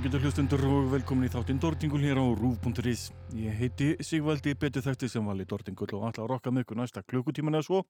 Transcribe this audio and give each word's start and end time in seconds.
Góðan 0.00 0.12
daginn 0.14 0.22
á 0.24 0.24
getur 0.24 0.24
hlustundur 0.24 0.62
og 0.64 0.86
velkomin 0.94 1.26
í 1.26 1.30
þáttinn 1.30 1.58
Dortingul 1.60 2.00
hér 2.00 2.16
á 2.16 2.24
Rúf.is. 2.32 3.10
Ég 3.36 3.52
heiti 3.52 3.96
Sigvaldi 4.00 4.54
betur 4.56 4.80
þætti 4.80 5.10
sem 5.12 5.26
vali 5.26 5.44
Dortingul 5.44 5.88
og 5.92 6.06
ætla 6.08 6.22
að 6.24 6.30
rokka 6.30 6.50
með 6.50 6.62
ykkur 6.64 6.78
næsta 6.78 7.02
klukkutíman 7.04 7.58
eða 7.58 7.66
svo. 7.66 7.80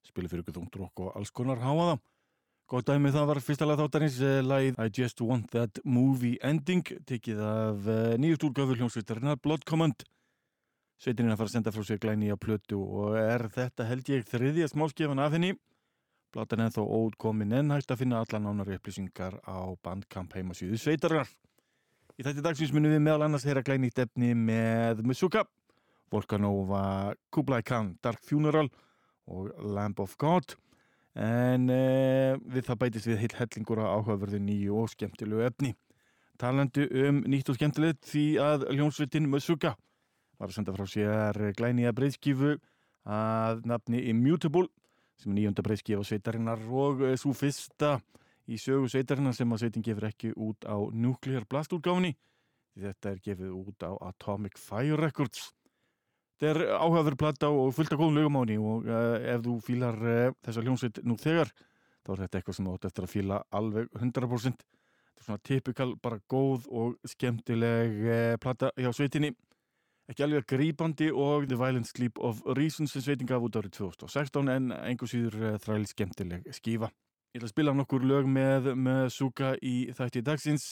Spili 0.00 0.30
fyrir 0.32 0.46
ykkur 0.46 0.54
þungt 0.56 0.78
rokk 0.80 1.00
og 1.04 1.16
alls 1.18 1.30
konar 1.30 1.58
háaða. 1.60 1.98
Góð 2.72 2.86
dæmi 2.88 3.12
það 3.12 3.26
var 3.28 3.40
fyrstalega 3.44 3.82
þáttarins 3.82 4.16
uh, 4.24 4.38
lagið 4.48 4.80
I 4.80 4.86
Just 4.96 5.20
Want 5.20 5.50
That 5.52 5.80
Movie 5.84 6.38
Ending 6.40 6.88
tekið 7.04 7.42
af 7.44 7.84
uh, 7.84 8.14
nýjust 8.16 8.46
úrgöfur 8.48 8.80
hljómsveitarinnar 8.80 9.36
Blood 9.44 9.66
Command. 9.68 10.06
Sveitininn 10.96 11.34
að 11.34 11.42
fara 11.42 11.52
að 11.52 11.56
senda 11.58 11.74
frá 11.74 11.84
sér 11.84 12.00
glæni 12.00 12.32
á 12.32 12.36
plötu 12.40 12.80
og 12.80 13.18
er 13.20 13.44
þetta 13.52 13.90
held 13.90 14.08
ég 14.08 14.24
þriðja 14.30 14.70
smáskefan 14.72 15.20
af 15.20 15.36
henni. 15.36 15.52
Platan 16.32 16.64
er 16.64 16.72
þó 16.72 16.80
óutkomin 16.86 17.52
en 17.60 17.76
hægt 17.76 17.92
að 17.92 18.06
finna 18.06 18.24
alla 18.24 18.40
nánari 18.40 18.80
upplýsingar 18.80 19.36
á 19.44 19.68
bandkamp 19.84 20.32
heimasíðu 20.32 20.80
sveitarar. 20.80 21.28
Í 22.18 22.24
þetta 22.26 22.42
dagsins 22.48 22.72
munum 22.74 22.90
við 22.90 23.02
meðal 23.04 23.28
annars 23.28 23.44
heyra 23.46 23.60
glænýtt 23.62 24.00
efni 24.02 24.32
með 24.34 25.04
Musuka, 25.06 25.44
Volcanova, 26.10 27.12
Kublai 27.30 27.60
Khan, 27.62 27.92
Dark 28.02 28.24
Funeral 28.26 28.66
og 29.30 29.52
Lamb 29.62 30.00
of 30.02 30.16
God. 30.18 30.56
En 31.14 31.70
eh, 31.70 32.34
við 32.42 32.66
það 32.66 32.80
bætist 32.80 33.06
við 33.06 33.22
heil 33.22 33.36
hellingur 33.38 33.84
að 33.84 33.92
áhugaverðu 33.92 34.40
nýju 34.48 34.80
og 34.82 34.90
skemmtilegu 34.96 35.46
efni. 35.46 35.70
Talandi 36.42 36.88
um 37.04 37.22
nýtt 37.30 37.52
og 37.52 37.60
skemmtilegt 37.60 38.02
því 38.10 38.26
að 38.42 38.66
hljómsveitin 38.72 39.30
Musuka 39.30 39.76
var 40.42 40.50
að 40.50 40.56
senda 40.58 40.74
frá 40.74 40.90
sér 40.90 41.38
glænýja 41.54 41.94
breyðskifu 41.94 42.56
að 43.06 43.62
nafni 43.62 44.02
Immutable 44.10 44.66
sem 45.22 45.30
er 45.30 45.38
nýjönda 45.38 45.62
breyðskif 45.62 46.02
á 46.02 46.08
sveitarinnar 46.10 46.66
og 46.66 47.06
eh, 47.06 47.14
svo 47.14 47.30
fyrsta 47.30 48.00
í 48.48 48.56
sögu 48.60 48.88
sveitarinnar 48.88 49.36
sem 49.36 49.52
að 49.52 49.64
sveitin 49.64 49.84
gefur 49.84 50.08
ekki 50.08 50.32
út 50.36 50.64
á 50.64 50.76
Nuclear 50.92 51.44
Blast 51.48 51.74
útgáfinni 51.76 52.14
því 52.78 52.86
þetta 52.86 53.10
er 53.10 53.22
gefið 53.24 53.54
út 53.58 53.84
á 53.84 53.92
Atomic 54.08 54.58
Fire 54.60 54.98
Records. 55.00 55.50
Þetta 56.38 56.50
er 56.52 56.76
áhugaður 56.78 57.16
platta 57.18 57.50
og 57.50 57.72
fullt 57.74 57.92
af 57.94 57.98
góðum 58.00 58.18
lögum 58.20 58.38
á 58.38 58.42
henni 58.44 58.58
og 58.62 58.86
uh, 58.86 59.16
ef 59.34 59.42
þú 59.42 59.56
fílar 59.66 59.98
uh, 59.98 60.36
þessa 60.46 60.62
hljómsveit 60.62 61.00
nú 61.02 61.18
þegar 61.18 61.50
þá 62.06 62.12
er 62.14 62.22
þetta 62.22 62.38
eitthvað 62.38 62.58
sem 62.58 62.70
átt 62.70 62.88
eftir 62.88 63.06
að 63.06 63.14
fíla 63.16 63.40
alveg 63.58 63.90
100% 63.98 64.62
þetta 64.62 65.18
er 65.18 65.26
svona 65.26 65.44
typikal, 65.50 65.90
bara 65.98 66.20
góð 66.30 66.68
og 66.70 67.10
skemmtileg 67.10 67.98
uh, 68.06 68.36
platta 68.42 68.70
hjá 68.78 68.92
sveitinni. 68.94 69.34
Ekki 70.08 70.24
alveg 70.24 70.46
grípandi 70.48 71.10
og 71.10 71.50
The 71.50 71.58
Violent 71.58 71.90
Sleep 71.90 72.22
of 72.24 72.40
Reasons 72.56 72.94
sem 72.94 73.04
sveiting 73.04 73.28
gaf 73.28 73.42
út 73.44 73.58
árið 73.58 73.74
2016 73.82 74.54
en 74.54 74.70
einhver 74.78 75.10
síður 75.10 75.58
þræl 75.60 75.82
skemmtileg 75.90 76.46
skífa. 76.56 76.88
Ég 77.34 77.40
ætla 77.40 77.48
að 77.48 77.52
spila 77.52 77.74
nokkur 77.76 78.04
lög 78.08 78.28
með, 78.30 78.70
með 78.74 79.08
Suka 79.12 79.50
í 79.60 79.90
þætti 79.96 80.22
dagsins 80.24 80.68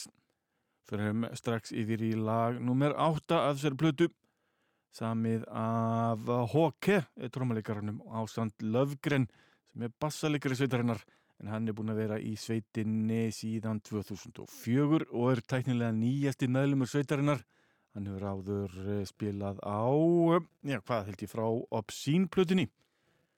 fyrir 0.87 1.35
strax 1.37 1.73
yfir 1.75 2.01
í 2.07 2.13
lag 2.17 2.57
nummer 2.63 2.95
8 2.95 3.37
af 3.37 3.57
þessari 3.57 3.77
plötu 3.81 4.07
samið 4.97 5.43
af 5.53 6.31
Hóke 6.53 7.03
trómaleikaranum 7.35 7.99
á 8.09 8.25
Sand 8.31 8.55
Lövgren 8.63 9.27
sem 9.69 9.85
er 9.85 9.93
bassalegari 10.01 10.57
sveitarinnar 10.57 11.03
en 11.37 11.51
hann 11.53 11.69
er 11.69 11.77
búin 11.77 11.93
að 11.93 12.01
vera 12.01 12.17
í 12.17 12.33
sveitinni 12.39 13.27
síðan 13.35 13.83
2004 13.85 15.11
og 15.11 15.29
er 15.35 15.43
tæknilega 15.45 15.93
nýjasti 15.93 16.49
meðlumur 16.49 16.89
sveitarinnar 16.89 17.45
Hann 17.97 18.05
hefur 18.11 18.25
áður 18.29 18.73
spilað 19.09 19.57
á, 19.65 19.89
já 20.69 20.77
hvað 20.85 21.07
held 21.07 21.21
ég, 21.23 21.29
frá 21.31 21.45
Obscene-plutinni. 21.79 22.67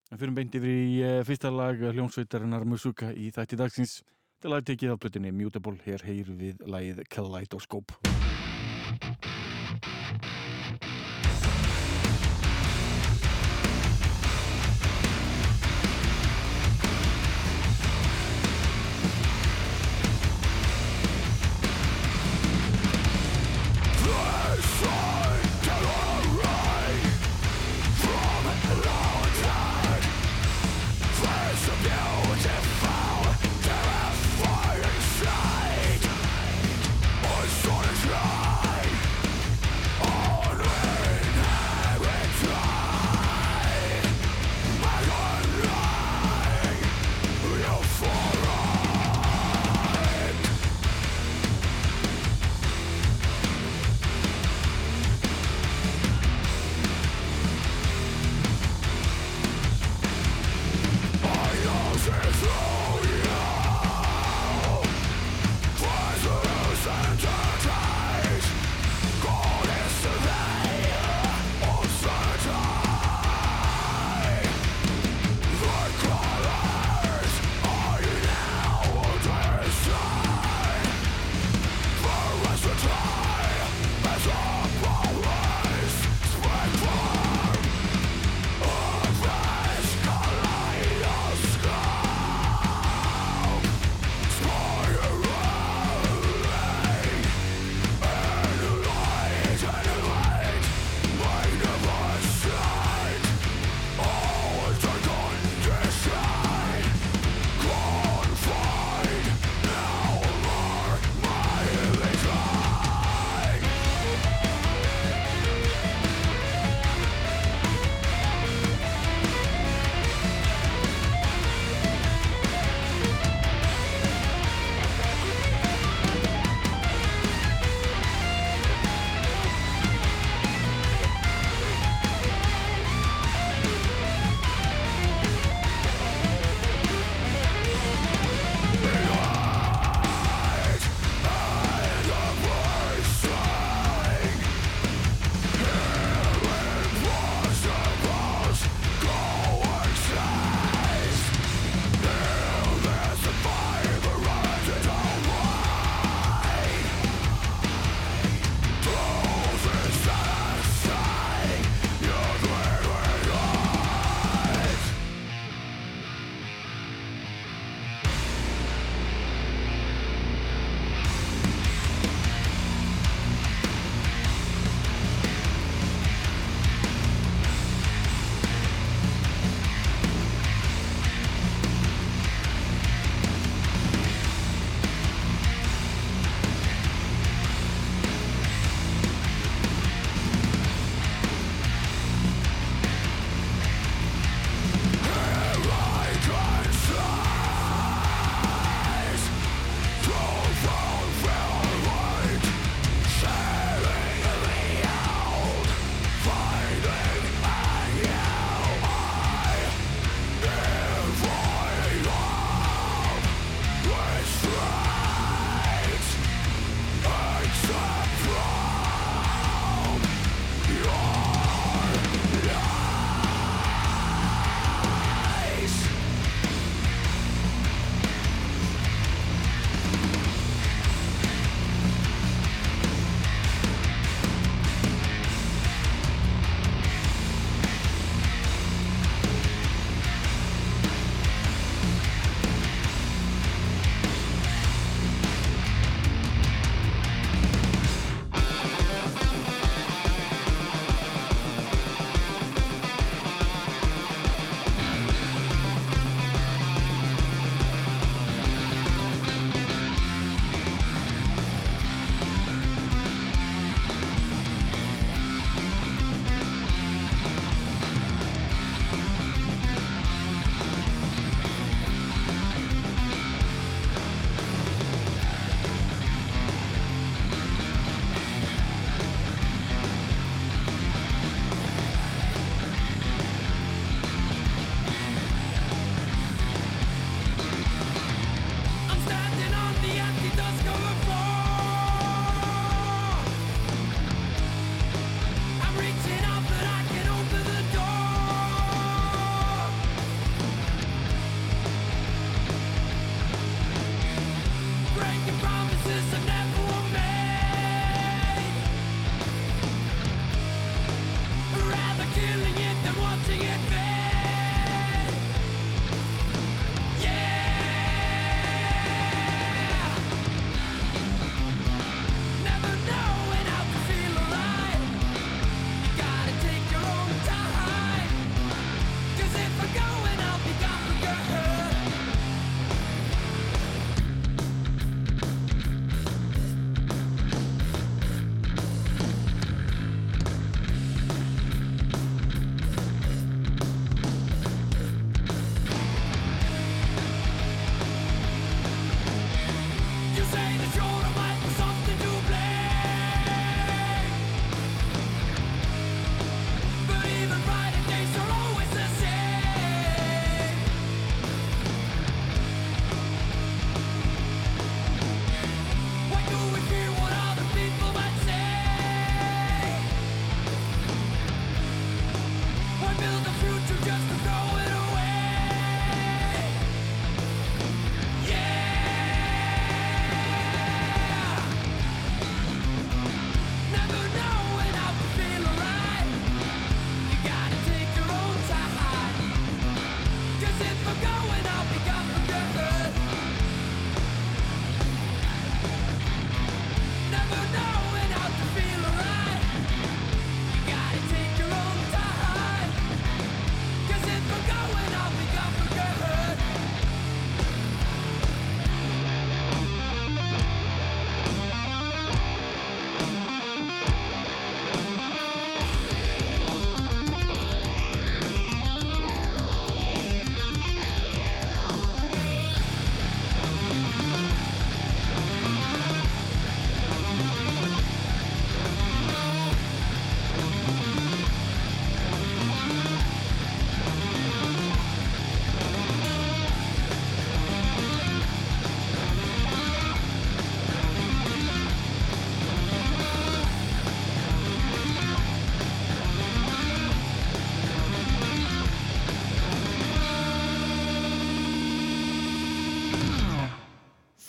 En 0.09 0.17
fyrir 0.17 0.33
beint 0.33 0.56
yfir 0.57 0.71
í 0.73 1.01
fyrsta 1.27 1.51
lag 1.53 1.77
hljómsveitarinnar 1.77 2.65
Musuka 2.65 3.11
í 3.13 3.29
þætti 3.35 3.59
dagsins. 3.61 4.00
Þetta 4.39 4.53
lag 4.56 4.65
tekið 4.65 4.95
á 4.95 5.01
plutinni 5.03 5.33
Mutable, 5.35 5.77
hér 5.85 6.01
heyru 6.07 6.33
við 6.39 6.65
lagið 6.65 7.03
Kaleidoscope. 7.13 8.19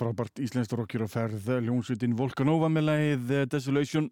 Frábært 0.01 0.41
íslenskt 0.41 0.73
rockjur 0.77 1.05
að 1.05 1.13
ferð 1.13 1.49
ljónsvitin 1.67 2.17
Volcanova 2.17 2.71
með 2.73 2.87
lagið 2.89 3.33
eh, 3.37 3.47
Desolation. 3.53 4.09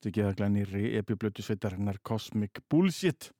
Þetta 0.00 0.12
geða 0.16 0.36
glænir 0.36 0.72
í 0.76 0.90
epiblötu 0.98 1.44
sveitarinnar 1.44 2.00
Cosmic 2.04 2.60
Bullshit. 2.72 3.30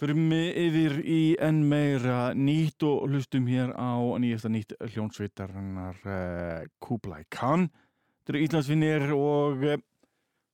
Förum 0.00 0.30
yfir 0.32 0.98
í 1.04 1.20
enn 1.44 1.60
meira 1.68 2.32
nýtt 2.32 2.84
og 2.88 3.04
hlustum 3.10 3.48
hér 3.52 3.74
á 3.76 4.00
nýjasta 4.20 4.48
nýtt 4.48 4.72
hljónsveitarinnar 4.80 5.98
uh, 6.08 6.62
Kublai 6.80 7.26
Khan. 7.28 7.66
Þetta 7.68 8.32
eru 8.32 8.44
Íslandsvinnir 8.46 9.04
og 9.12 9.66
uh, 9.68 9.76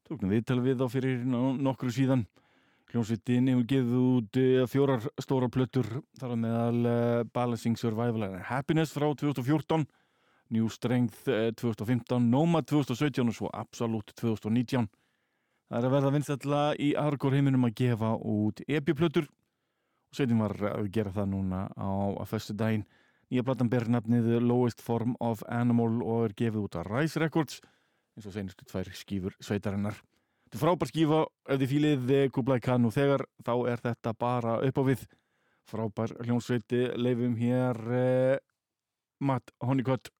tóknum 0.08 0.34
viðtal 0.34 0.58
við 0.64 0.82
á 0.82 0.86
fyrir 0.90 1.22
nokkru 1.30 1.94
síðan 1.94 2.26
Hljómsveitin 2.96 3.50
hefur 3.50 3.64
gefið 3.68 3.96
út 4.00 4.38
uh, 4.40 4.62
fjórar 4.72 5.02
stóra 5.20 5.50
plötur 5.52 5.84
þar 6.16 6.30
að 6.32 6.38
meðal 6.40 6.86
uh, 6.88 7.24
Balancing 7.28 7.76
Survival 7.76 8.24
and 8.24 8.38
Happiness 8.48 8.94
frá 8.94 9.04
2014, 9.12 9.84
New 10.56 10.70
Strength 10.72 11.28
uh, 11.28 11.50
2015, 11.60 12.30
Nomad 12.32 12.64
2017 12.70 13.28
og 13.28 13.36
svo 13.36 13.50
Absolute 13.52 14.16
2019. 14.16 14.88
Það 15.68 15.76
er 15.76 15.88
að 15.90 15.96
verða 15.98 16.14
vinstalla 16.14 16.62
í 16.80 16.88
Argór 16.96 17.36
heiminum 17.36 17.68
að 17.68 17.76
gefa 17.82 18.14
út 18.16 18.64
epiplötur 18.64 19.28
og 19.28 20.16
sveitin 20.16 20.40
var 20.40 20.56
að 20.72 20.88
gera 20.96 21.12
það 21.12 21.30
núna 21.34 21.66
á 21.76 21.92
að 22.16 22.32
föstu 22.32 22.56
daginn. 22.56 22.88
Nýja 23.28 23.44
platan 23.44 23.68
ber 23.68 23.90
nafnið 23.92 24.38
Lowest 24.40 24.80
Form 24.80 25.18
of 25.20 25.44
Animal 25.52 26.00
og 26.00 26.30
er 26.30 26.38
gefið 26.40 26.64
út 26.64 26.80
að 26.80 26.94
Rise 26.94 27.20
Records 27.20 27.60
eins 28.16 28.24
og 28.24 28.38
senustu 28.38 28.64
tvær 28.64 28.88
skýfur 28.96 29.36
sveitarinnar. 29.44 30.00
Þetta 30.46 30.58
er 30.58 30.62
frábær 30.62 30.90
skífa 30.92 31.20
ef 31.50 31.58
þið 31.58 31.72
fýlið 31.72 32.10
Kublai 32.34 32.60
Khan. 32.62 32.86
Og 32.86 32.94
þegar 32.94 33.26
þá 33.42 33.54
er 33.72 33.82
þetta 33.82 34.12
bara 34.14 34.58
upp 34.62 34.78
á 34.78 34.82
við. 34.86 35.02
Frábær 35.66 36.14
hljónsveiti 36.22 36.84
leifum 36.94 37.34
hér 37.40 37.80
eh, 37.90 38.38
Matt 39.18 39.50
Honeycutt 39.58 40.12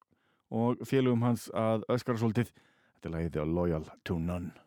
og 0.51 0.83
félugum 0.87 1.23
hans 1.23 1.47
að 1.55 1.87
öskara 1.95 2.19
svolítið. 2.19 2.51
Þetta 2.97 3.07
er 3.07 3.15
lagið 3.15 3.53
Loyal 3.55 3.91
to 4.03 4.19
None 4.19 4.66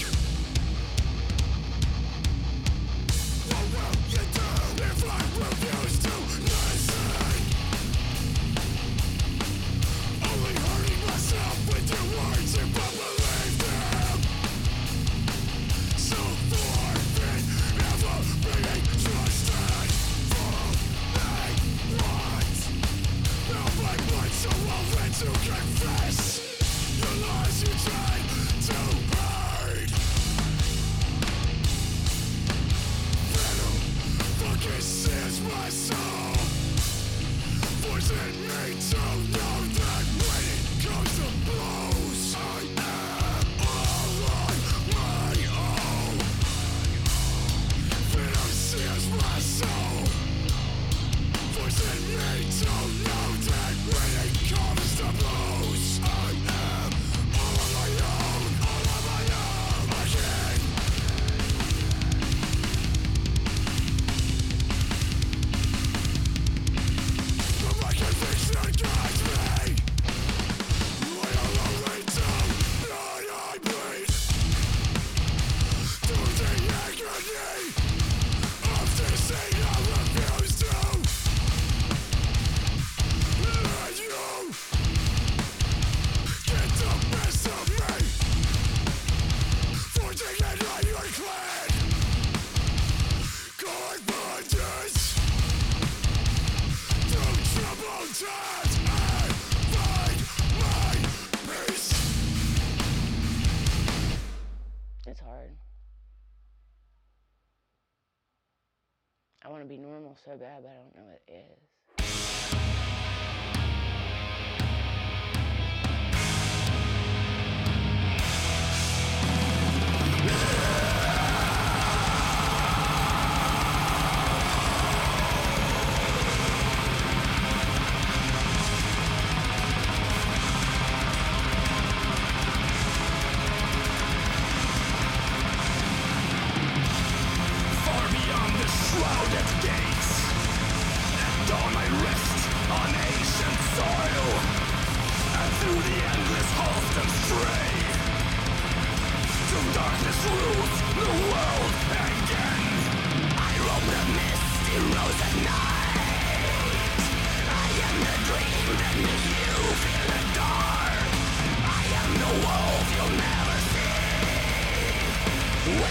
bad 110.37 110.63
beraber 110.63 110.80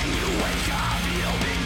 you 0.07 0.27
wake 0.43 0.69
up, 0.73 1.01
you'll 1.17 1.41
be 1.45 1.60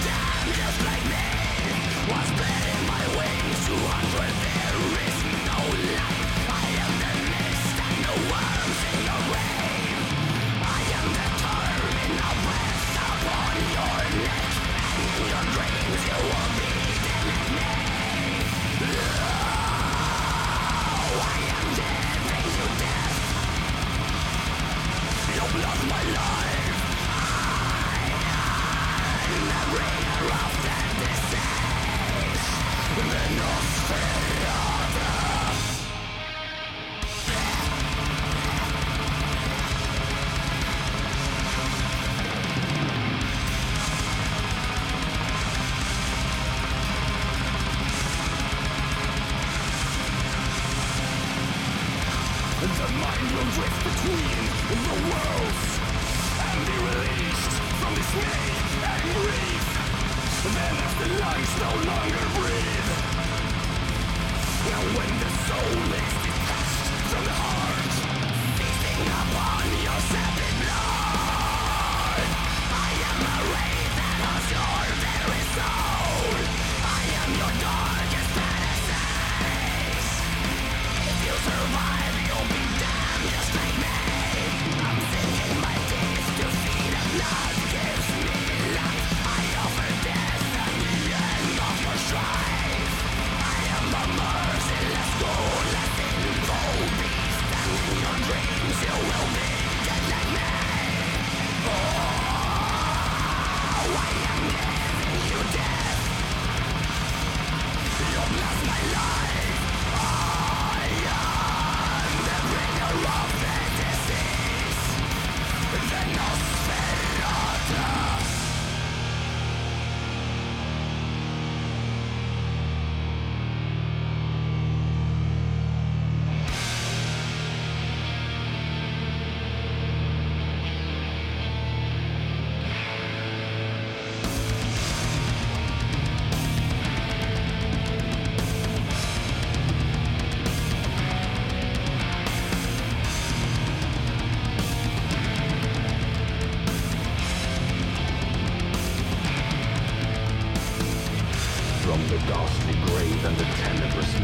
From 151.95 152.09
the 152.09 152.19
ghastly 152.27 152.75
grave 152.87 153.25
and 153.25 153.37
the 153.37 153.45
tenebrous 153.45 154.15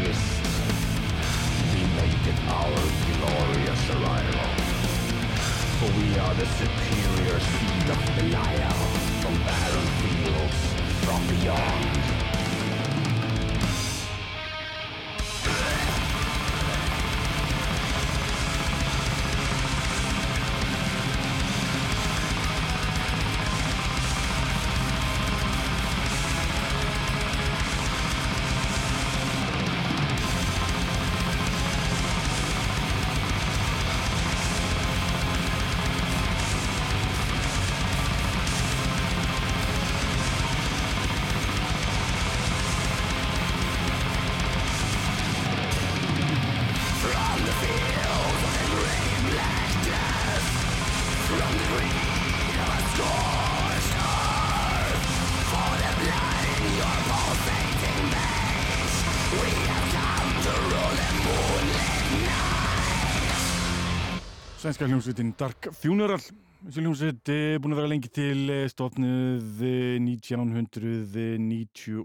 we 1.73 1.83
make 1.95 2.27
it 2.27 2.41
our 2.49 2.75
glorious 3.15 3.91
arrival. 3.91 4.51
For 5.79 5.87
we 5.97 6.19
are 6.19 6.35
the 6.35 6.47
superior 6.47 7.39
seed 7.39 7.91
of 7.91 8.01
Belial, 8.17 8.73
from 9.23 9.35
barren 9.45 9.87
fields, 10.03 10.61
from 11.05 11.23
beyond. 11.29 12.20
Svenska 64.81 64.95
hljómsveitin 64.95 65.35
Dark 65.37 65.67
Funeral. 65.77 66.23
Þessi 66.65 66.81
hljómsveit 66.81 67.29
er 67.29 67.61
búin 67.61 67.75
að 67.75 67.81
vera 67.83 67.91
lengi 67.91 68.09
til 68.17 68.49
eh, 68.49 68.65
stofnuð 68.73 69.61
eh, 69.61 70.01
1993 70.01 72.01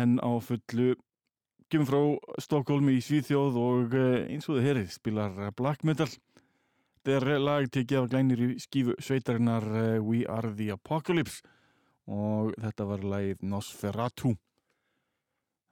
en 0.00 0.18
á 0.18 0.30
fullu 0.42 0.98
gefum 1.70 1.86
frá 1.86 2.18
Stokkólmi 2.42 2.98
í 2.98 3.00
Svíþjóð 3.06 3.54
og 3.62 3.94
eh, 3.94 4.26
eins 4.34 4.50
og 4.50 4.58
þið 4.58 4.66
herið 4.66 4.90
spilar 4.96 5.30
eh, 5.38 5.54
black 5.54 5.86
metal. 5.86 6.10
Þetta 6.98 7.14
er 7.14 7.38
lag 7.46 7.70
tekið 7.70 7.94
af 8.00 8.10
glænir 8.10 8.42
í 8.48 8.58
skífu 8.58 8.98
sveitarinnar 8.98 9.62
eh, 9.70 10.02
We 10.02 10.26
Are 10.26 10.50
The 10.50 10.74
Apocalypse. 10.74 11.46
Og 12.10 12.58
þetta 12.58 12.90
var 12.90 13.06
lagið 13.06 13.38
Nosferatu. 13.54 14.34
Það 14.34 14.49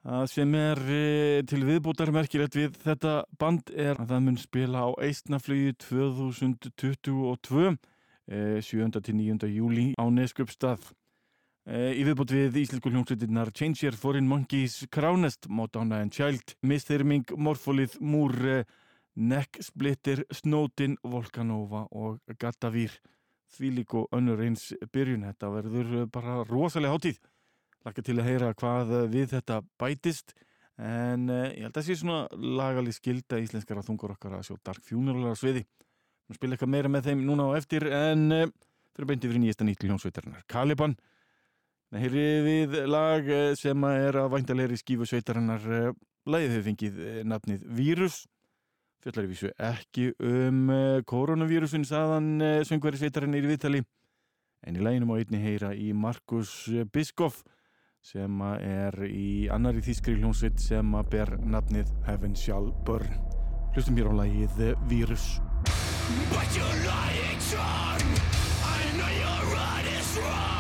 sem 0.09 0.55
er 0.57 0.79
e, 0.89 1.01
til 1.45 1.67
viðbútar 1.69 2.09
merkilegt 2.15 2.55
við 2.57 2.77
þetta 2.81 3.27
band 3.37 3.69
er 3.77 3.99
að 4.01 4.15
það 4.15 4.23
mun 4.25 4.39
spila 4.41 4.85
á 4.89 4.91
Eistnaflugi 5.05 5.75
2022 5.85 7.67
e, 7.69 8.39
7. 8.65 8.89
til 9.05 9.19
9. 9.19 9.51
júli 9.53 9.87
á 10.01 10.09
Neskjöpstað. 10.09 10.89
E, 11.69 11.93
í 12.01 12.07
viðbútt 12.09 12.33
við 12.33 12.57
íslensku 12.63 12.89
hljómsveitinnar 12.89 13.53
Changer, 13.53 14.01
Foreign 14.01 14.31
Monkeys, 14.31 14.81
Crownest, 14.89 15.51
Madonna 15.53 16.01
and 16.01 16.17
Child, 16.17 16.57
Mistherming, 16.65 17.29
Morfolith, 17.37 18.01
Múr, 18.01 18.65
Neck 19.13 19.61
Splitter, 19.61 20.25
Snowdin, 20.33 20.97
Volcanova 21.05 21.85
og 21.93 22.23
Gattavir. 22.41 22.97
Því 23.53 23.77
líku 23.83 24.07
önnur 24.13 24.41
eins 24.41 24.71
byrjun. 24.93 25.29
Þetta 25.29 25.53
verður 25.53 26.07
bara 26.13 26.45
rosalega 26.49 26.97
hátíð 26.97 27.21
laka 27.89 28.05
til 28.05 28.19
að 28.21 28.29
heyra 28.29 28.53
hvað 28.59 28.93
eh, 28.93 29.09
við 29.09 29.35
þetta 29.37 29.63
bætist. 29.81 30.35
En 30.79 31.27
uh, 31.33 31.49
ég 31.51 31.65
held 31.65 31.73
að 31.73 31.81
það 31.81 31.87
sé 31.89 31.95
svona 31.99 32.45
lagalig 32.59 32.95
skilda 32.95 33.41
íslenskara 33.43 33.83
þungur 33.83 34.13
okkar 34.15 34.37
að 34.37 34.45
sjá 34.47 34.59
Dark 34.69 34.85
Funeral 34.87 35.33
á 35.33 35.35
sviði. 35.35 35.65
Við 36.29 36.39
spila 36.39 36.55
eitthvað 36.55 36.75
meira 36.77 36.93
með 36.93 37.09
þeim 37.09 37.25
núna 37.27 37.49
á 37.51 37.59
eftir 37.59 37.89
en 37.91 38.29
uh, 38.35 38.45
fyrir 38.95 39.11
beinti 39.11 39.31
fyrir 39.31 39.43
nýjasta 39.43 39.67
nýtt 39.67 39.89
hljómsveitarinnar 39.89 40.45
Caliban. 40.47 40.95
Það 41.89 42.05
heyri 42.05 42.27
við 42.47 42.79
lag 42.93 43.33
uh, 43.33 43.43
sem 43.59 43.89
er 43.91 44.21
að 44.23 44.31
væntalegri 44.37 44.79
skífu 44.79 45.09
sveitarinnar 45.09 45.67
uh, 45.67 45.91
lagið 46.31 46.55
hefur 46.55 46.69
fengið 46.69 47.03
nafnið 47.27 47.67
Vírus. 47.81 48.23
Fjallar 49.03 49.27
í 49.27 49.33
vísu 49.33 49.51
ekki 49.63 50.09
um 50.27 50.65
koronavírusin 51.07 51.87
saðan 51.87 52.43
söngveri 52.67 52.99
sveitarinnar 52.99 53.47
í 53.47 53.51
viðtali. 53.51 53.83
En 54.67 54.75
í 54.75 54.83
læginum 54.83 55.15
á 55.15 55.19
einni 55.23 55.39
heyra 55.39 55.71
í 55.75 55.93
Markus 55.95 56.51
Biskoff 56.93 57.45
sem 58.03 58.43
er 58.63 58.95
í 59.09 59.49
annari 59.53 59.83
þýskri 59.85 60.19
hljómsveit 60.19 60.61
sem 60.63 60.95
ber 61.11 61.35
nafnið 61.43 61.91
Heaven 62.07 62.37
Shall 62.37 62.71
Burn. 62.87 63.19
Hlustum 63.75 63.99
hér 63.99 64.13
á 64.13 64.15
lagið 64.23 64.63
Vírus. 64.89 65.27
But 66.31 66.49
you're 66.57 66.79
lying 66.87 67.43
tongue. 67.51 68.15
I 68.65 68.97
know 68.97 69.13
your 69.23 69.43
run 69.55 69.87
is 69.99 70.17
wrong. 70.19 70.58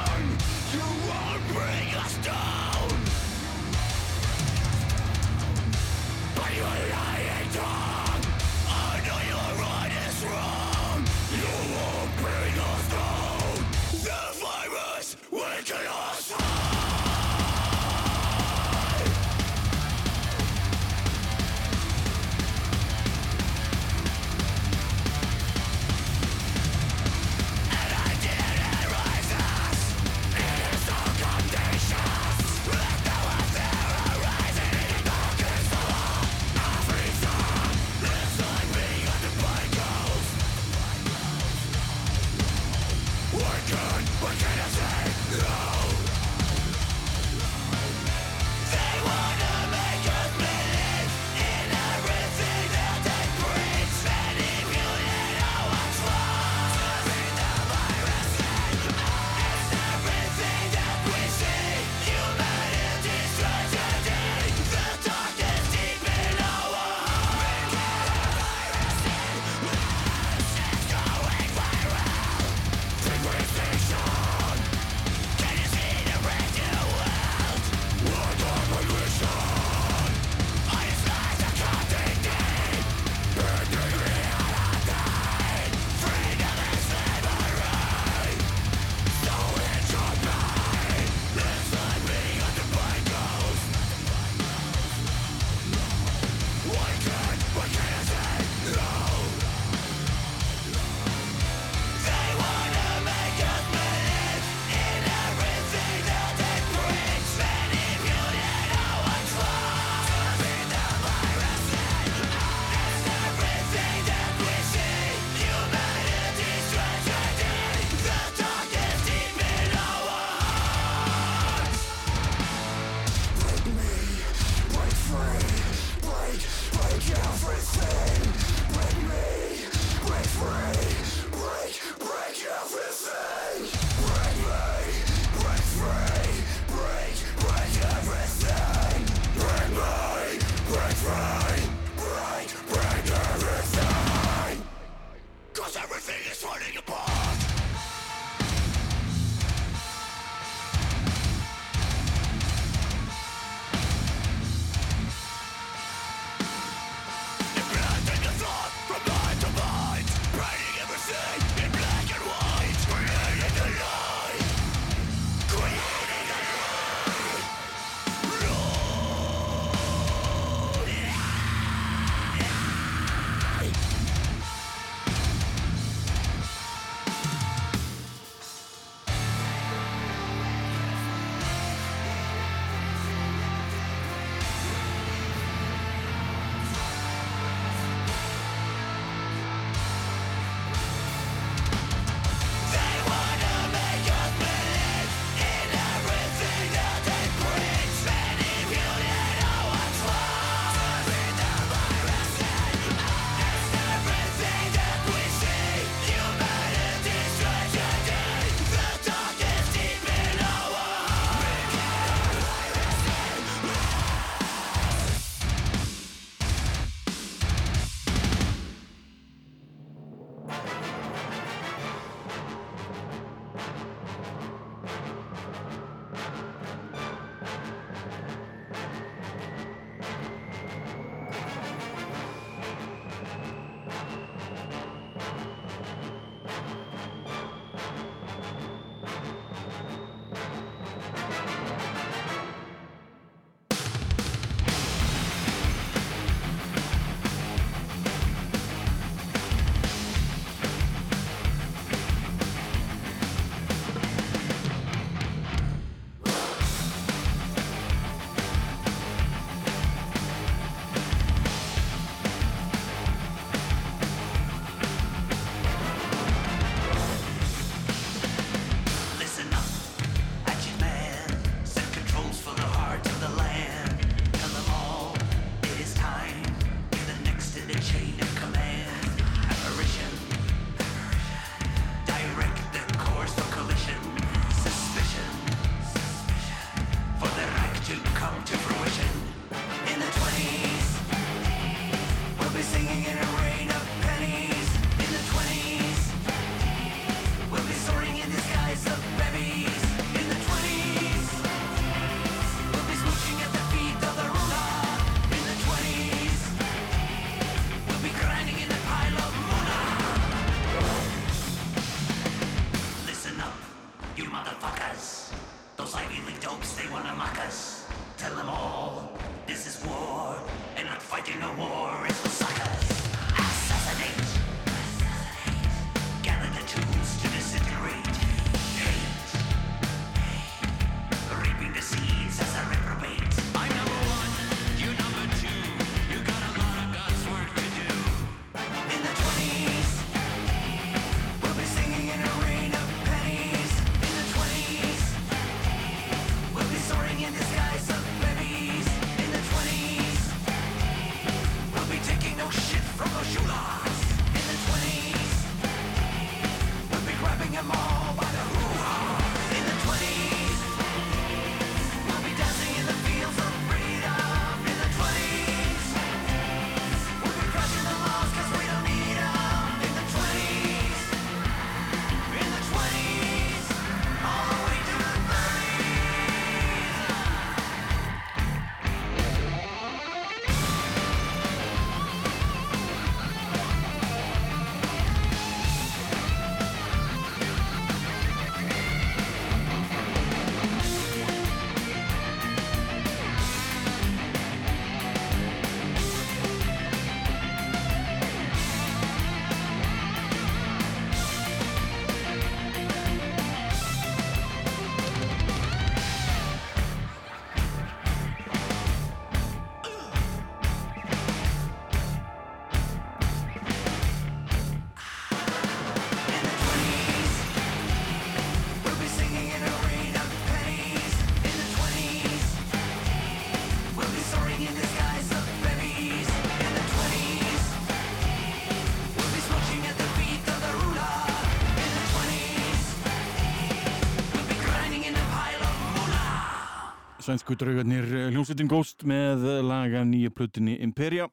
Sænsku 437.28 437.56
draugarnir 437.60 438.06
hljómsveitin 438.32 438.68
Ghost 438.70 439.02
með 439.08 439.42
laga 439.66 440.00
nýja 440.08 440.32
plutinni 440.32 440.78
Imperia. 440.80 441.26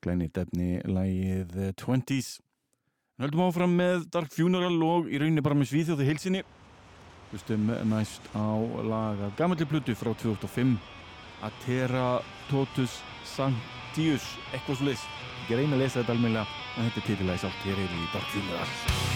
Glænir 0.00 0.30
defni 0.32 0.78
lagið 0.88 1.74
20's 1.76 2.38
Höldum 3.18 3.42
áfram 3.48 3.72
með 3.74 4.06
Dark 4.14 4.30
Funeral 4.30 4.78
og 4.86 5.08
í 5.10 5.18
rauninni 5.18 5.42
bara 5.42 5.58
með 5.58 5.72
Svíþjóði 5.72 6.06
heilsinni. 6.06 6.42
Hlustum 7.32 7.66
næst 7.90 8.30
á 8.32 8.54
laga 8.86 9.32
gamalli 9.36 9.66
plutu 9.68 9.96
frá 9.98 10.14
2005 10.22 10.78
Atera 11.44 12.22
Totus 12.48 13.02
Sanctius 13.34 14.30
eitthvað 14.54 14.80
svo 14.80 14.88
leys 14.88 15.04
Ég 15.50 15.60
reyna 15.60 15.76
að 15.76 15.84
lesa 15.84 16.00
þetta 16.00 16.16
almenna 16.16 16.48
en 16.78 16.88
þetta 16.88 17.04
er 17.04 17.08
titilæg 17.10 17.44
sátt 17.44 17.62
hér 17.66 17.84
er 17.84 18.00
í 18.00 18.10
Dark 18.14 18.32
Funeral 18.32 19.07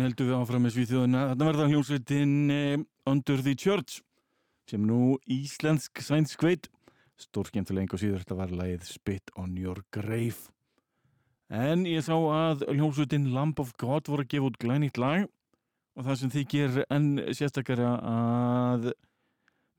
En 0.00 0.06
heldur 0.06 0.30
við 0.30 0.38
áfram 0.38 0.62
með 0.64 0.72
svíþjóðuna. 0.78 1.22
Þetta 1.28 1.46
verða 1.50 1.64
hljómsveitin 1.68 2.30
eh, 2.54 2.84
Under 3.10 3.42
the 3.44 3.52
Church 3.52 3.98
sem 4.70 4.86
nú 4.88 5.18
íslensk 5.28 6.00
sænsk 6.00 6.40
veit. 6.46 6.70
Stórskemmtilega 7.20 7.84
enga 7.84 7.98
síður 8.00 8.22
þetta 8.22 8.38
var 8.38 8.54
lagið 8.62 8.86
Spit 8.88 9.28
on 9.36 9.58
Your 9.60 9.82
Grave. 9.92 10.48
En 11.52 11.84
ég 11.84 12.00
sá 12.06 12.14
að 12.16 12.64
hljómsveitin 12.70 13.28
Lamb 13.34 13.60
of 13.60 13.74
God 13.76 14.08
voru 14.08 14.24
að 14.24 14.30
gefa 14.32 14.48
út 14.48 14.56
glænýtt 14.64 15.02
lag 15.04 15.26
og 15.92 16.08
það 16.08 16.18
sem 16.22 16.32
þykir 16.38 16.80
enn 16.88 17.12
sérstakara 17.36 17.92
að 18.00 18.90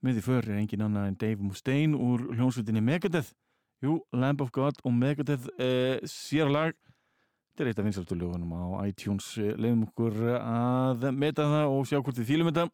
með 0.06 0.20
því 0.20 0.24
för 0.28 0.50
er 0.52 0.62
engin 0.62 0.86
annað 0.86 1.10
en 1.10 1.20
Dave 1.24 1.48
Mustaine 1.48 1.98
úr 1.98 2.28
hljómsveitinni 2.30 2.84
Megadeth. 2.92 3.34
Jú, 3.82 3.98
Lamb 4.14 4.46
of 4.46 4.54
God 4.54 4.78
og 4.86 4.94
Megadeth 5.02 5.50
eh, 5.58 5.98
sér 6.06 6.54
lag 6.54 6.78
Þetta 7.52 7.64
er 7.66 7.68
eitt 7.68 7.80
af 7.82 7.84
vinsaldulögunum 7.84 8.52
á 8.56 8.88
iTunes. 8.88 9.26
Leifum 9.36 9.82
okkur 9.84 10.14
að 10.40 11.02
meta 11.12 11.44
það 11.44 11.72
og 11.74 11.82
sjá 11.84 11.98
hvort 11.98 12.16
þið 12.16 12.30
fýlum 12.30 12.48
þetta. 12.48 12.64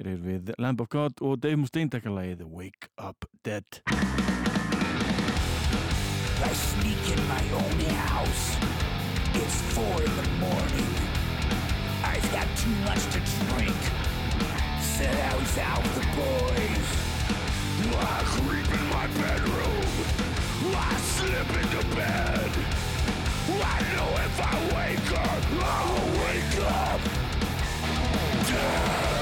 Ég 0.00 0.06
er 0.08 0.22
við 0.24 0.52
Lamb 0.56 0.80
of 0.80 0.88
God 0.88 1.20
og 1.20 1.34
Dave 1.42 1.58
Mustaine 1.60 1.92
tekka 1.92 2.08
lagið 2.08 2.46
Wake 2.48 2.88
Up 2.96 3.28
Dead. 3.44 3.82
I 6.40 6.48
sneak 6.56 7.04
in 7.12 7.20
my 7.28 7.44
own 7.60 7.80
house. 8.08 8.56
It's 9.36 9.60
four 9.76 10.00
in 10.00 10.16
the 10.16 10.28
morning. 10.40 10.92
I've 12.00 12.24
got 12.32 12.48
too 12.56 12.72
much 12.88 13.04
to 13.12 13.20
drink. 13.52 13.76
Said 14.80 15.12
I 15.12 15.36
was 15.36 15.58
out 15.60 15.82
with 15.84 15.96
the 16.00 16.08
boys. 16.16 16.88
I 18.00 18.24
creep 18.32 18.68
in 18.80 18.86
my 18.96 19.06
bedroom. 19.20 19.84
I 20.72 20.96
slip 21.04 21.50
into 21.60 21.84
bed. 21.94 22.75
I 23.62 23.80
know 23.94 24.10
if 24.26 24.36
I 24.40 24.54
wake 24.76 25.10
up, 25.18 25.44
I'll 25.64 26.06
wake 26.20 26.56
up 26.70 27.00
dead. 28.48 29.15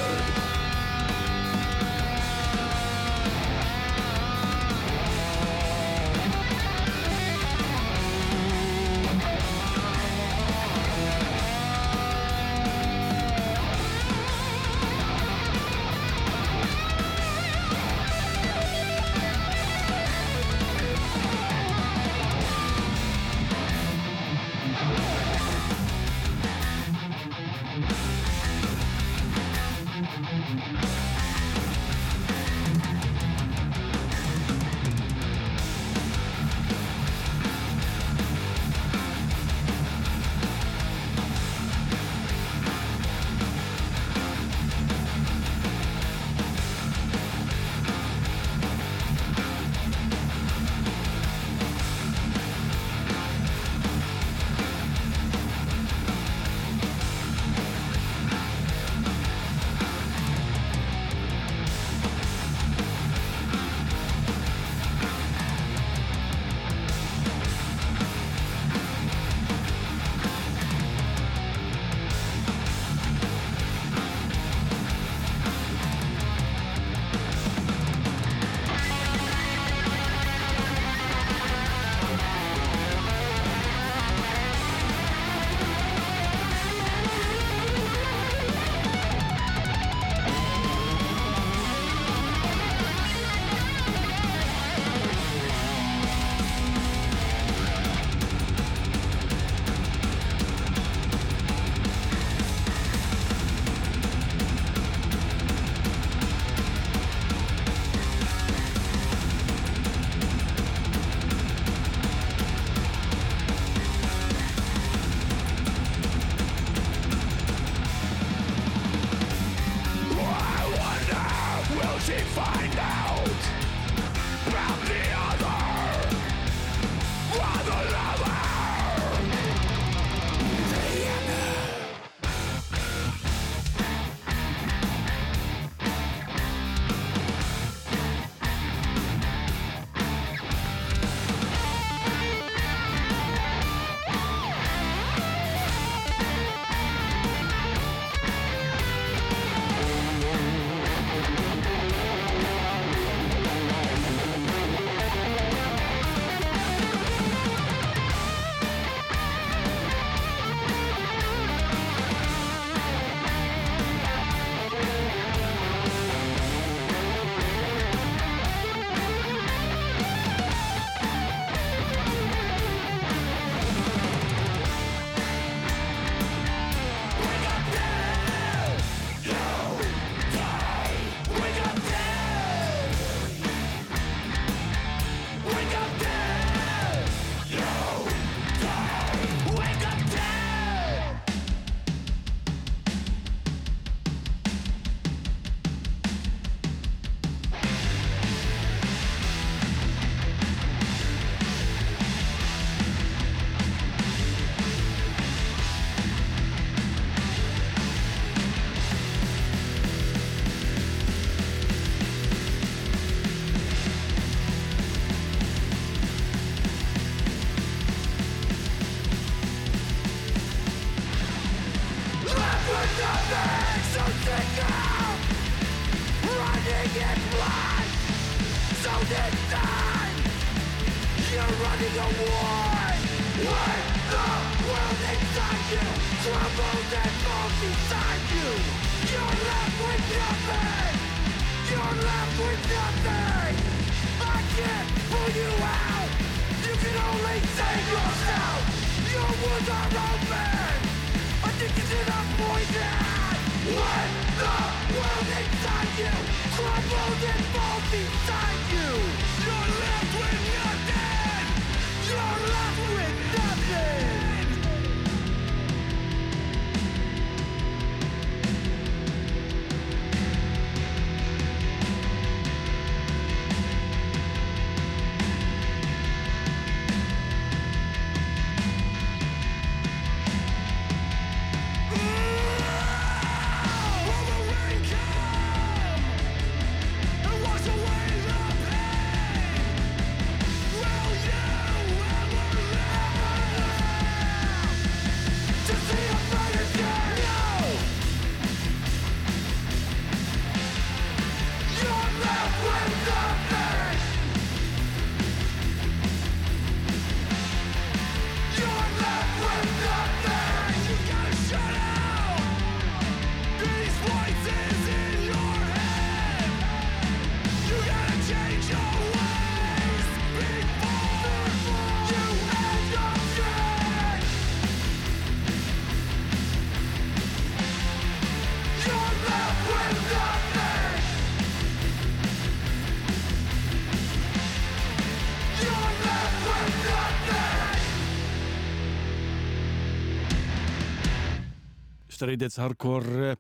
Straight 342.24 342.40
Edge 342.40 342.56
Hardcore 342.56 343.30
eh, 343.30 343.36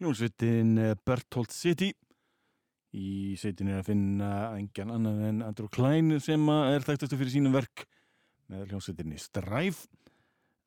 hljómsveitin 0.00 0.78
eh, 0.80 0.92
Berthold 1.04 1.50
City. 1.52 1.90
Í 2.96 3.34
sveitin 3.36 3.68
er 3.68 3.82
að 3.82 3.90
finna 3.90 4.30
engjan 4.56 4.88
annan 4.94 5.18
en 5.26 5.42
Andrew 5.44 5.68
Klein 5.68 6.14
sem 6.24 6.48
er 6.54 6.80
þekktastu 6.86 7.18
fyrir 7.20 7.34
sínum 7.34 7.52
verk 7.52 7.84
með 8.48 8.72
hljómsveitinni 8.72 9.20
Stræf 9.20 9.82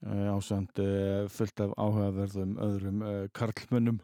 ásand 0.05 0.77
fullt 1.33 1.65
af 1.65 1.73
áhugaverðum 1.73 2.53
öðrum 2.67 3.03
karlmönnum. 3.33 3.97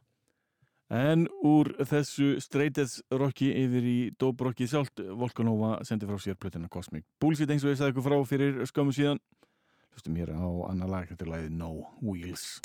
En 0.90 1.30
úr 1.46 1.70
þessu 1.86 2.34
Edge 2.42 2.90
rocki 3.14 3.54
yfir 3.62 3.86
í 3.86 3.98
Dope 4.18 4.50
rocki 4.50 4.66
sjálft. 4.66 5.06
Volkanova 5.06 5.84
sendi 5.86 6.10
frá 6.10 6.18
sér 6.18 6.42
plötuna 6.42 6.66
Cosmic 6.66 7.06
Bullshit 7.22 7.54
eins 7.54 7.62
og 7.62 7.76
ég 7.76 7.82
sagði 7.84 7.94
ykkur 7.94 8.10
frá 8.10 8.20
fyrir 8.26 8.64
skömmu 8.66 8.98
síðan. 8.98 9.22
Hlustum 9.94 10.18
hér 10.18 10.34
á 10.34 10.50
annar 10.74 10.96
lag 10.98 11.14
þetta 11.14 11.30
er 11.30 11.36
lagið 11.36 11.60
No 11.62 11.76
Wheels 12.02 12.56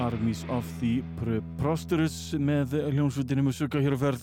Armies 0.00 0.46
of 0.48 0.64
the 0.80 1.02
Preposterous 1.18 2.32
með 2.40 2.72
hljónsvutinu 2.88 3.42
Musuka 3.44 3.82
hér 3.84 3.92
á 3.92 4.00
ferð. 4.00 4.22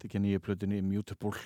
Tekja 0.00 0.20
nýja 0.24 0.40
plötunni 0.40 0.78
Mutable. 0.80 1.36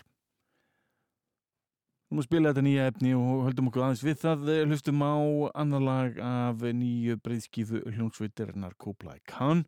Nú 2.13 2.23
að 2.23 2.29
spila 2.29 2.53
þetta 2.53 2.63
nýja 2.63 2.87
efni 2.93 3.11
og 3.19 3.43
höldum 3.49 3.73
okkur 3.73 3.83
aðeins 3.89 4.05
við 4.07 4.21
það. 4.23 4.47
Hlustum 4.69 5.03
á 5.03 5.15
annar 5.59 5.83
lag 5.83 6.23
af 6.23 6.63
nýju 6.63 7.19
breyðskífu 7.25 7.83
hljónsvutarinnar 7.91 8.79
Kublai 8.79 9.19
Khan. 9.27 9.65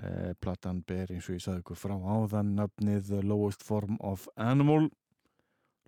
Eh, 0.00 0.32
Platan 0.40 0.80
ber 0.88 1.12
eins 1.12 1.28
og 1.28 1.36
ég 1.36 1.44
sagði 1.44 1.66
ykkur 1.66 1.82
frá 1.84 1.98
áðan 2.00 2.56
nafnið 2.56 3.10
The 3.10 3.24
Lowest 3.28 3.66
Form 3.66 4.00
of 4.00 4.24
Animal. 4.40 4.88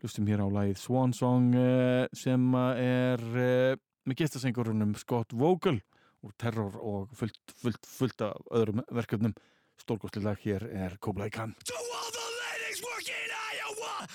Hlustum 0.05 0.29
hér 0.29 0.45
á 0.45 0.49
lagið 0.61 0.77
Swan 0.85 1.17
Song 1.17 1.57
eh, 1.57 2.05
sem 2.13 2.53
er 2.77 3.25
eh, 3.33 3.79
með 4.05 4.27
gestasengurunum 4.27 4.93
Scott 5.01 5.33
Vogel 5.33 5.81
úr 6.23 6.33
Terror 6.39 6.77
og 6.81 7.09
fullt, 7.17 7.55
fullt, 7.63 7.87
fullt 7.87 8.21
af 8.21 8.37
öðrum 8.53 8.85
verkefnum. 8.91 9.35
Stórkostli 9.81 10.23
lag 10.23 10.39
hér 10.45 10.67
er 10.69 10.97
Kublai 11.01 11.31
Khan. 11.31 11.55
To 11.65 11.75
all 11.75 12.11
the 12.13 12.27
ladies 12.45 12.83
working 12.85 13.31
Iowa 13.53 14.07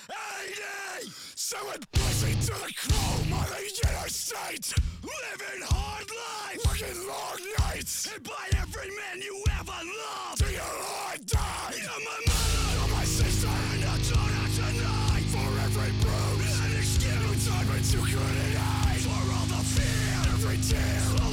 80 1.02 1.10
Selling 1.34 1.82
pussy 1.92 2.32
to 2.46 2.54
the 2.62 2.72
chrome 2.72 3.32
on 3.32 3.46
the 3.50 3.60
interstate 3.66 4.74
Living 5.02 5.62
hard 5.66 6.06
life 6.22 6.60
Working 6.66 6.98
long 7.10 7.40
nights 7.58 8.06
And 8.14 8.22
by 8.22 8.46
every 8.62 8.90
man 8.94 9.18
you 9.20 9.42
ever 9.58 9.80
loved 10.02 10.38
Till 10.38 10.52
your 10.52 10.62
heart 10.62 11.20
died 11.26 11.74
You're 11.82 12.02
my 12.06 12.18
mother 12.30 12.62
You're 12.74 12.90
my 12.94 13.04
sister 13.04 13.50
And 13.74 13.82
a 13.82 13.94
daughter 14.06 14.46
tonight 14.54 15.26
For 15.34 15.50
every 15.66 15.92
bruise 16.02 16.56
An 16.62 16.72
excuse 16.78 17.48
Time 17.48 17.66
when 17.68 17.82
you 17.82 18.02
couldn't 18.06 18.56
hide 18.56 19.02
For 19.02 19.22
all 19.34 19.46
the 19.50 19.62
fear 19.74 20.18
Every 20.34 20.58
tear 20.62 21.25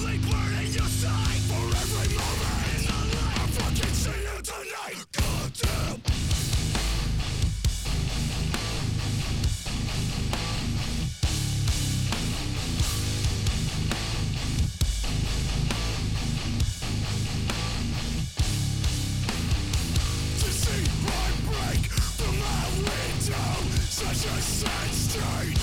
Such 23.90 24.26
a 24.26 24.42
sad 24.42 24.92
state. 24.92 25.63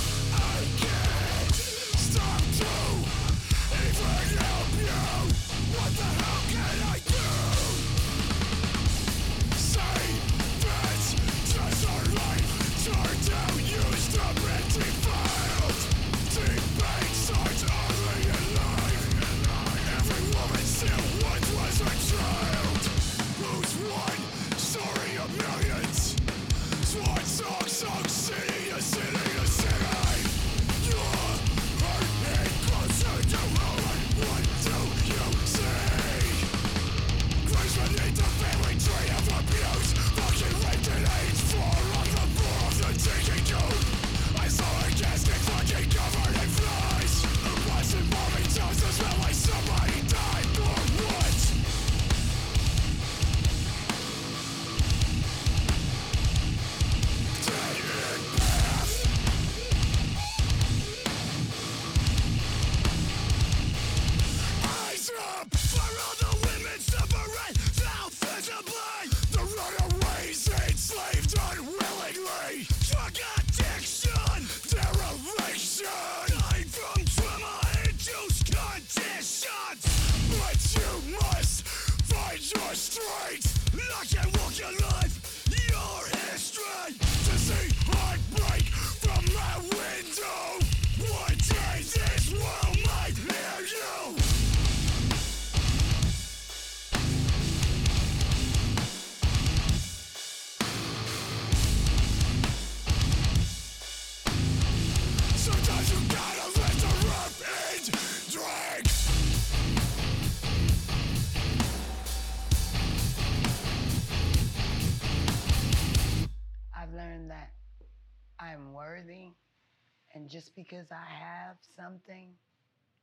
Because 120.70 120.92
I 120.92 121.24
have 121.24 121.56
something, 121.76 122.28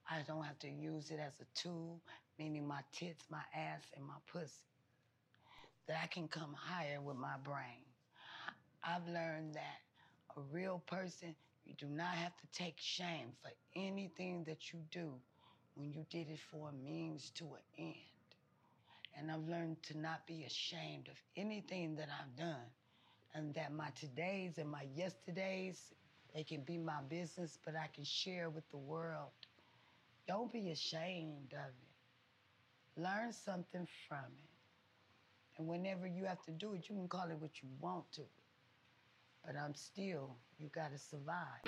I 0.09 0.21
don't 0.25 0.43
have 0.43 0.59
to 0.59 0.69
use 0.69 1.11
it 1.11 1.19
as 1.19 1.33
a 1.41 1.59
tool, 1.59 1.99
meaning 2.39 2.65
my 2.65 2.79
tits, 2.93 3.25
my 3.29 3.41
ass, 3.53 3.81
and 3.95 4.05
my 4.05 4.13
pussy. 4.31 4.63
That 5.87 5.97
I 6.03 6.07
can 6.07 6.27
come 6.29 6.55
higher 6.57 7.01
with 7.01 7.17
my 7.17 7.35
brain. 7.43 7.83
I've 8.83 9.05
learned 9.07 9.55
that 9.55 9.81
a 10.37 10.41
real 10.53 10.81
person, 10.87 11.35
you 11.65 11.73
do 11.77 11.87
not 11.87 12.13
have 12.13 12.31
to 12.37 12.47
take 12.53 12.75
shame 12.77 13.31
for 13.41 13.51
anything 13.75 14.45
that 14.45 14.71
you 14.71 14.79
do 14.91 15.11
when 15.75 15.91
you 15.91 16.05
did 16.09 16.29
it 16.29 16.39
for 16.49 16.69
a 16.69 16.85
means 16.85 17.31
to 17.35 17.45
an 17.45 17.85
end. 17.85 17.95
And 19.17 19.31
I've 19.31 19.47
learned 19.49 19.83
to 19.83 19.97
not 19.97 20.25
be 20.25 20.45
ashamed 20.45 21.09
of 21.09 21.15
anything 21.35 21.95
that 21.97 22.07
I've 22.21 22.35
done 22.37 22.69
and 23.33 23.53
that 23.55 23.73
my 23.73 23.89
todays 23.99 24.57
and 24.57 24.69
my 24.69 24.85
yesterdays 24.95 25.81
it 26.37 26.47
can 26.47 26.61
be 26.61 26.77
my 26.77 27.01
business, 27.09 27.57
but 27.65 27.75
I 27.75 27.87
can 27.95 28.03
share 28.03 28.51
with 28.51 28.69
the 28.69 28.77
world. 28.77 29.31
Don't 30.27 30.53
be 30.53 30.69
ashamed 30.69 31.51
of 31.53 31.71
it. 31.71 33.01
Learn 33.01 33.33
something 33.33 33.87
from 34.07 34.19
it. 34.19 35.57
And 35.57 35.67
whenever 35.67 36.05
you 36.05 36.25
have 36.25 36.43
to 36.45 36.51
do 36.51 36.73
it, 36.73 36.87
you 36.89 36.95
can 36.95 37.07
call 37.07 37.27
it 37.31 37.37
what 37.39 37.63
you 37.63 37.69
want 37.81 38.11
to. 38.13 38.21
But 39.43 39.55
I'm 39.55 39.73
still, 39.73 40.35
you 40.59 40.69
gotta 40.71 40.99
survive. 40.99 41.63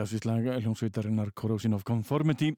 Klassísk 0.00 0.24
lag 0.24 0.46
hljómsveitarinnar 0.62 1.28
Corrosion 1.36 1.74
of 1.76 1.82
Conformity. 1.84 2.54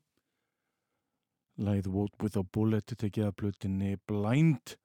Lagið 1.58 1.88
Vote 1.90 2.22
with 2.22 2.38
a 2.38 2.44
Bullet 2.46 2.94
tekið 2.94 3.24
að 3.26 3.34
blutinni 3.40 3.96
Blind. 4.06 4.76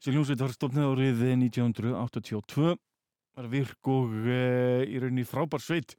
Sem 0.00 0.16
hljómsveit 0.16 0.40
var 0.40 0.54
stofnið 0.56 0.88
árið 0.94 1.20
1982 1.34 2.72
var 3.36 3.50
virk 3.52 3.92
og 3.92 4.16
e, 4.24 4.38
í 4.88 5.02
rauninni 5.02 5.26
frábær 5.28 5.60
sveit 5.60 5.92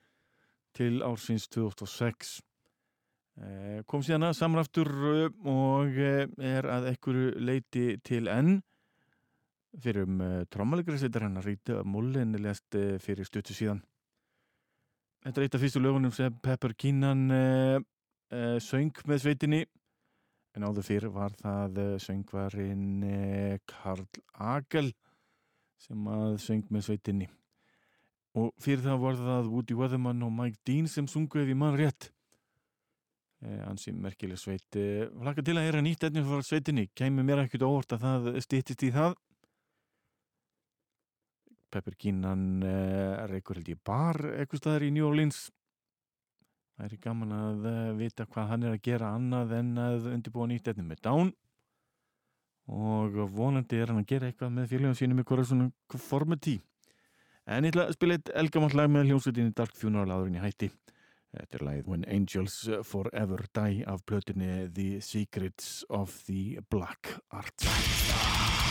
til 0.74 1.04
ársins 1.06 1.46
2006 1.54 2.34
e, 3.38 3.86
kom 3.86 4.02
síðan 4.02 4.32
að 4.32 4.36
samraftur 4.42 4.90
eh, 5.14 5.40
og 5.54 6.02
e, 6.02 6.14
er 6.42 6.72
að 6.80 6.90
ekkur 6.96 7.24
leiti 7.38 8.00
til 8.02 8.26
enn. 8.26 8.58
Fyrir 9.78 10.10
um 10.10 10.18
e, 10.18 10.36
trómmalegræsleitar 10.50 11.30
hennar 11.30 11.46
Rita 11.46 11.84
Mullen 11.86 12.34
lest 12.42 12.74
fyrir 13.06 13.30
stuttu 13.30 13.54
síðan 13.54 13.86
Þetta 15.24 15.40
er 15.40 15.46
eitt 15.46 15.54
af 15.56 15.62
fyrstu 15.64 15.80
lögunum 15.80 16.12
sem 16.12 16.34
Pepper 16.44 16.74
Keenan 16.76 17.22
uh, 17.32 17.78
uh, 18.36 18.58
söng 18.60 18.98
með 19.08 19.22
sveitinni. 19.24 19.62
En 20.54 20.66
áður 20.68 20.84
fyrir 20.84 21.14
var 21.16 21.32
það 21.40 21.80
uh, 21.80 21.94
söngvarinn 22.04 23.06
Karl 23.72 24.04
Agel 24.36 24.92
sem 25.80 26.10
að 26.12 26.36
söng 26.44 26.68
með 26.68 26.90
sveitinni. 26.90 27.30
Og 28.36 28.52
fyrir 28.60 28.84
það 28.84 29.00
var 29.06 29.22
það 29.22 29.50
Woody 29.54 29.78
Weatherman 29.80 30.28
og 30.28 30.36
Mike 30.36 30.60
Dean 30.68 30.92
sem 30.92 31.08
sungu 31.08 31.40
ef 31.40 31.54
ég 31.54 31.60
mann 31.62 31.80
rétt. 31.80 32.10
Uh, 33.44 33.64
ansi 33.70 33.96
merkileg 33.96 34.42
sveit 34.42 34.76
hlaka 34.76 35.40
til 35.40 35.56
að 35.56 35.70
heyra 35.70 35.86
nýtt 35.88 36.04
efni 36.10 36.26
frá 36.28 36.44
sveitinni. 36.44 36.90
Kæmi 36.92 37.24
mér 37.24 37.46
ekkert 37.46 37.64
óvart 37.64 37.96
að 37.96 38.10
það 38.10 38.30
stýttist 38.44 38.84
í 38.84 38.92
það 38.92 39.16
Pepper 41.74 41.98
Keenan 41.98 42.46
uh, 42.62 43.26
reykur 43.32 43.60
held 43.60 43.72
ég 43.74 43.82
bar 43.86 44.20
eitthvað 44.36 44.62
staðar 44.62 44.88
í 44.88 44.92
New 44.94 45.08
Orleans. 45.08 45.48
Það 46.78 46.90
er 46.90 47.00
gaman 47.04 47.34
að 47.38 47.70
uh, 47.70 47.80
vita 47.98 48.28
hvað 48.30 48.52
hann 48.52 48.68
er 48.68 48.76
að 48.76 48.84
gera 48.86 49.14
annað 49.18 49.56
en 49.60 49.72
að 49.82 50.12
undirbúa 50.14 50.50
nýtt 50.52 50.70
efni 50.74 50.86
með 50.88 51.02
Down 51.08 51.34
og 52.74 53.18
vonandi 53.36 53.82
er 53.82 53.92
hann 53.92 54.00
að 54.00 54.12
gera 54.14 54.30
eitthvað 54.30 54.54
með 54.56 54.70
félagum 54.72 54.96
sínum 54.96 55.20
ykkur 55.20 55.42
svona 55.44 55.66
conformity 55.92 56.62
en 57.44 57.68
ég 57.68 57.74
ætla 57.74 57.90
að 57.90 57.98
spila 57.98 58.18
eitt 58.18 58.32
elgamátt 58.40 58.78
lag 58.80 58.92
með 58.92 59.10
hljómsveitinni 59.10 59.56
Dark 59.58 59.76
Funeral 59.76 60.16
áðurinn 60.16 60.40
í 60.40 60.44
hætti. 60.44 60.72
Þetta 61.34 61.58
er 61.58 61.66
lagið 61.68 61.88
When 61.90 62.06
Angels 62.14 62.58
Forever 62.88 63.48
Die 63.58 63.86
af 63.90 64.06
plötunni 64.06 64.68
The 64.72 65.02
Secrets 65.02 65.82
of 65.90 66.22
the 66.30 66.62
Black 66.70 67.18
Art 67.34 68.63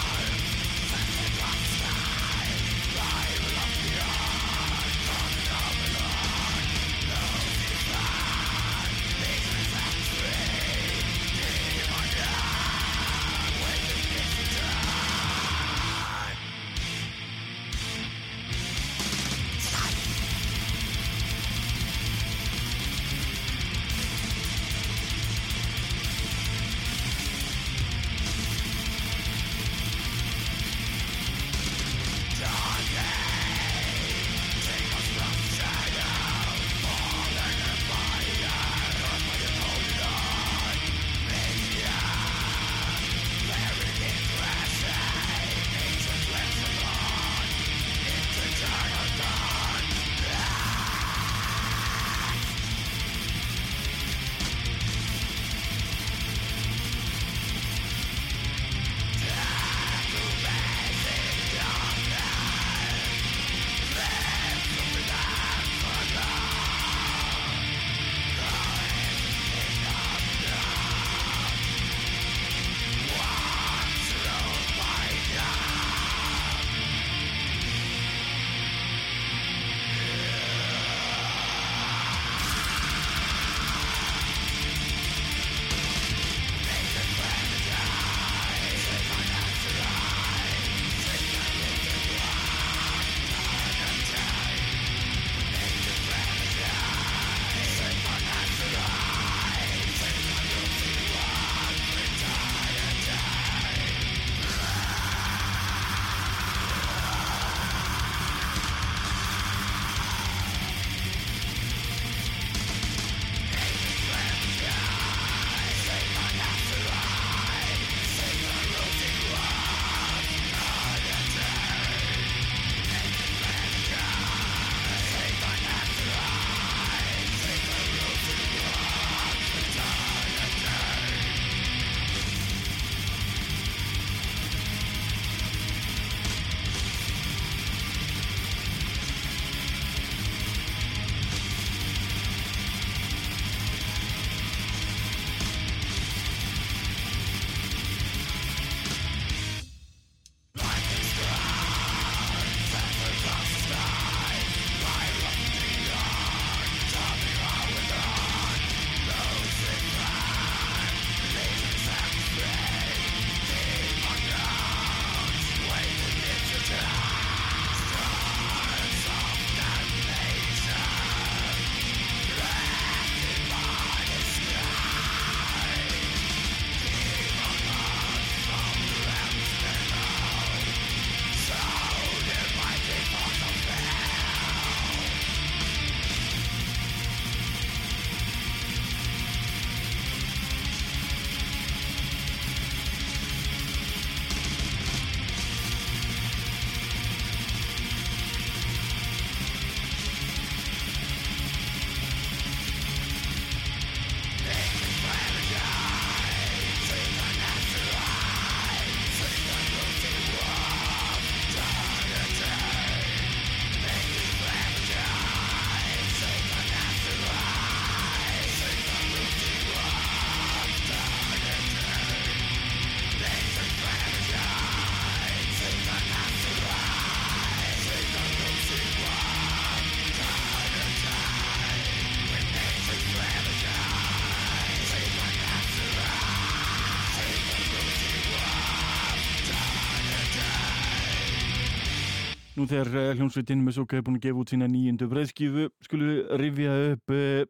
Nú 242.52 242.66
þegar 242.68 242.88
uh, 242.92 243.10
hljómsveitin 243.16 243.62
með 243.64 243.78
Soka 243.78 243.96
er 243.96 244.02
búin 244.04 244.18
að 244.18 244.26
gefa 244.26 244.42
út 244.42 244.50
sína 244.52 244.66
nýjundu 244.68 245.06
breyðskífu 245.08 245.70
skulum 245.86 246.10
við 246.10 246.18
rifja 246.42 246.74
upp 246.90 247.12
uh, 247.16 247.46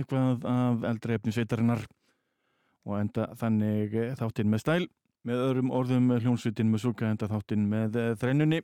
eitthvað 0.00 0.46
af 0.48 0.86
eldri 0.88 1.16
efni 1.18 1.34
sveitarinnar 1.36 1.82
og 2.88 2.94
enda 3.02 3.26
þannig 3.36 3.98
uh, 4.00 4.14
þáttinn 4.16 4.48
með 4.48 4.62
stæl. 4.64 4.86
Með 5.28 5.44
öðrum 5.44 5.74
orðum 5.76 6.08
hljómsveitin 6.14 6.72
með 6.72 6.84
Soka 6.86 7.10
enda 7.10 7.28
þáttinn 7.28 7.68
með 7.68 8.00
þrennunni. 8.22 8.62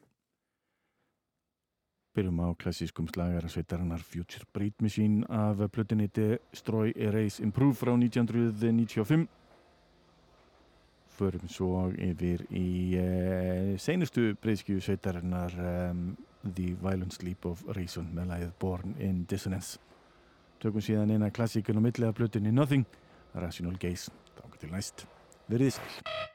Byrjum 2.17 2.41
á 2.41 2.49
klassískum 2.57 3.11
slagara 3.13 3.51
sveitarinnar 3.53 4.01
Future 4.01 4.49
Breed 4.55 4.81
Machine 4.81 5.27
af 5.29 5.61
plötinni 5.75 6.09
Destroy 6.15 6.95
Erase 6.97 7.45
Improve 7.45 7.77
frá 7.77 7.93
1995 7.93 9.29
förum 11.19 11.49
svo 11.51 11.87
yfir 11.95 12.45
í 12.51 12.69
uh, 13.01 13.73
seinustu 13.81 14.33
breyðskju 14.43 14.81
sveitarinnar 14.85 15.57
um, 15.59 16.05
The 16.45 16.75
Violent 16.83 17.17
Sleep 17.17 17.47
of 17.49 17.65
Reason 17.77 18.11
með 18.17 18.31
lagið 18.35 18.53
Born 18.61 18.95
in 18.99 19.25
Dissonance. 19.31 19.81
Tökum 20.63 20.85
síðan 20.85 21.15
eina 21.15 21.33
klassíkun 21.35 21.81
á 21.81 21.83
milli 21.85 22.09
af 22.09 22.19
plötunni 22.19 22.53
Nothing, 22.55 22.87
Rational 23.35 23.79
Gaze. 23.81 24.13
Þángar 24.39 24.63
til 24.63 24.73
næst, 24.75 25.09
verið 25.51 25.77
sæl 25.79 26.34